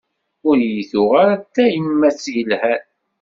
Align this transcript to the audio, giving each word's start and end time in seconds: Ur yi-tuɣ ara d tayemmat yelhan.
Ur 0.47 0.57
yi-tuɣ 0.69 1.11
ara 1.21 1.35
d 1.41 1.43
tayemmat 1.55 2.21
yelhan. 2.35 2.81